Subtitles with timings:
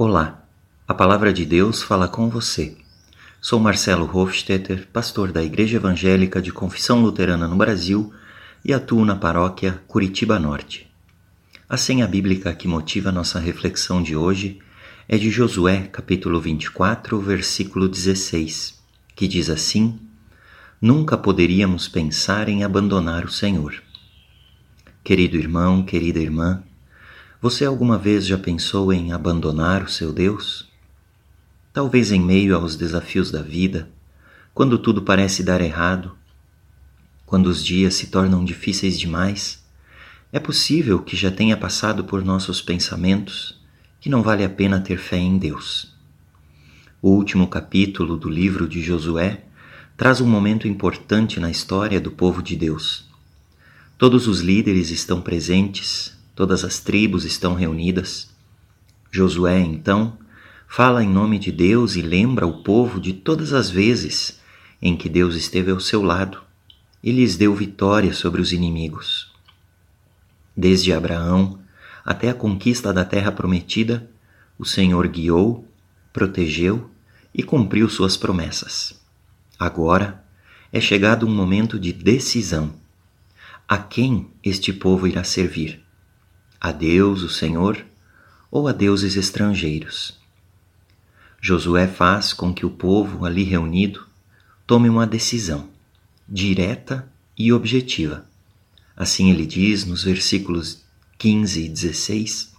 [0.00, 0.44] Olá,
[0.86, 2.76] a Palavra de Deus fala com você.
[3.40, 8.12] Sou Marcelo Hofstetter, pastor da Igreja Evangélica de Confissão Luterana no Brasil
[8.64, 10.88] e atuo na paróquia Curitiba Norte.
[11.68, 14.60] A senha bíblica que motiva nossa reflexão de hoje
[15.08, 18.80] é de Josué, capítulo 24, versículo 16,
[19.16, 19.98] que diz assim:
[20.80, 23.74] Nunca poderíamos pensar em abandonar o Senhor.
[25.02, 26.62] Querido irmão, querida irmã,
[27.40, 30.68] você alguma vez já pensou em abandonar o seu Deus?
[31.72, 33.88] Talvez em meio aos desafios da vida,
[34.52, 36.16] quando tudo parece dar errado,
[37.24, 39.64] quando os dias se tornam difíceis demais,
[40.32, 43.60] é possível que já tenha passado por nossos pensamentos
[44.00, 45.94] que não vale a pena ter fé em Deus.
[47.00, 49.44] O último capítulo do livro de Josué
[49.96, 53.08] traz um momento importante na história do povo de Deus.
[53.96, 58.30] Todos os líderes estão presentes todas as tribos estão reunidas.
[59.10, 60.16] Josué, então,
[60.68, 64.38] fala em nome de Deus e lembra o povo de todas as vezes
[64.80, 66.40] em que Deus esteve ao seu lado
[67.02, 69.32] e lhes deu vitória sobre os inimigos.
[70.56, 71.58] Desde Abraão
[72.04, 74.08] até a conquista da terra prometida,
[74.56, 75.66] o Senhor guiou,
[76.12, 76.88] protegeu
[77.34, 79.02] e cumpriu suas promessas.
[79.58, 80.24] Agora
[80.72, 82.74] é chegado um momento de decisão.
[83.66, 85.87] A quem este povo irá servir?
[86.60, 87.84] A Deus, o Senhor,
[88.50, 90.18] ou a deuses estrangeiros.
[91.40, 94.06] Josué faz com que o povo ali reunido
[94.66, 95.68] tome uma decisão
[96.28, 98.26] direta e objetiva.
[98.96, 100.82] Assim ele diz nos versículos
[101.16, 102.52] 15 e 16: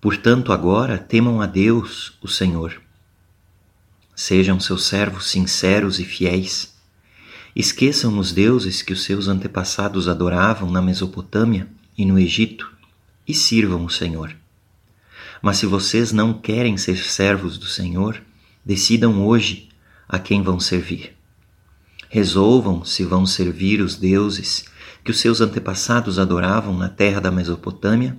[0.00, 2.80] Portanto, agora temam a Deus, o Senhor.
[4.14, 6.74] Sejam seus servos sinceros e fiéis.
[7.56, 12.77] Esqueçam os deuses que os seus antepassados adoravam na Mesopotâmia e no Egito
[13.28, 14.34] e sirvam o Senhor.
[15.42, 18.20] Mas se vocês não querem ser servos do Senhor,
[18.64, 19.68] decidam hoje
[20.08, 21.14] a quem vão servir.
[22.08, 24.64] Resolvam se vão servir os deuses
[25.04, 28.16] que os seus antepassados adoravam na terra da Mesopotâmia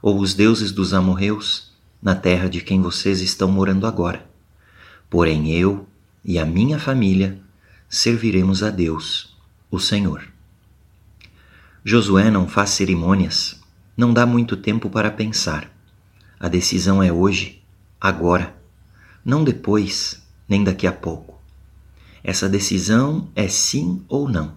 [0.00, 1.72] ou os deuses dos amorreus
[2.02, 4.26] na terra de quem vocês estão morando agora.
[5.10, 5.86] Porém eu
[6.24, 7.38] e a minha família
[7.88, 9.36] serviremos a Deus,
[9.70, 10.24] o Senhor.
[11.84, 13.60] Josué não faz cerimônias
[13.96, 15.70] não dá muito tempo para pensar.
[16.38, 17.62] A decisão é hoje,
[17.98, 18.54] agora,
[19.24, 21.40] não depois, nem daqui a pouco.
[22.22, 24.54] Essa decisão é sim ou não,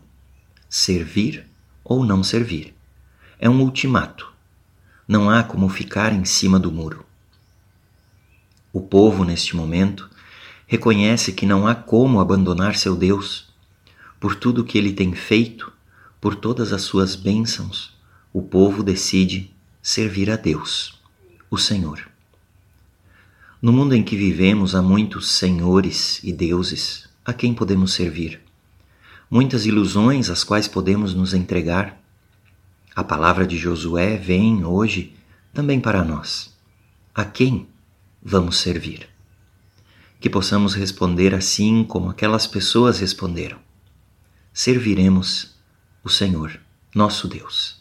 [0.67, 1.45] servir
[1.83, 2.75] ou não servir.
[3.39, 4.29] É um ultimato.
[5.07, 7.05] Não há como ficar em cima do muro.
[8.73, 10.09] O povo, neste momento,
[10.67, 13.47] reconhece que não há como abandonar seu Deus,
[14.19, 15.71] por tudo que ele tem feito,
[16.19, 17.97] por todas as suas bênçãos
[18.39, 20.97] o povo decide servir a Deus,
[21.51, 22.09] o Senhor.
[23.61, 28.39] No mundo em que vivemos há muitos senhores e deuses a quem podemos servir,
[29.29, 32.01] muitas ilusões às quais podemos nos entregar.
[32.95, 35.13] A palavra de Josué vem hoje
[35.53, 36.57] também para nós.
[37.13, 37.67] A quem
[38.23, 39.09] vamos servir?
[40.17, 43.59] Que possamos responder assim como aquelas pessoas responderam:
[44.53, 45.57] Serviremos
[46.01, 46.57] o Senhor,
[46.95, 47.79] nosso Deus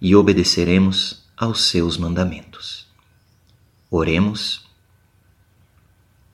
[0.00, 2.86] e obedeceremos aos seus mandamentos.
[3.90, 4.64] Oremos.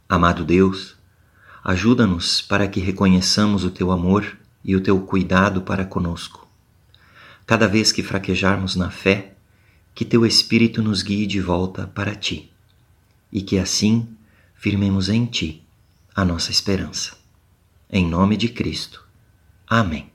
[0.08, 0.96] Amado Deus,
[1.64, 6.46] ajuda-nos para que reconheçamos o teu amor e o teu cuidado para conosco.
[7.46, 9.34] Cada vez que fraquejarmos na fé,
[9.94, 12.50] que teu Espírito nos guie de volta para ti
[13.32, 14.08] e que assim
[14.54, 15.62] firmemos em ti
[16.14, 17.16] a nossa esperança.
[17.90, 19.04] Em nome de Cristo.
[19.66, 20.11] Amém.